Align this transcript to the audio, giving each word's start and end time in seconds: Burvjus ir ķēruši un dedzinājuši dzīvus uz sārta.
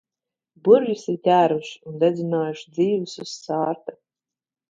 Burvjus 0.67 1.03
ir 1.11 1.17
ķēruši 1.27 1.75
un 1.91 1.99
dedzinājuši 2.05 2.73
dzīvus 2.79 3.15
uz 3.25 3.37
sārta. 3.45 3.99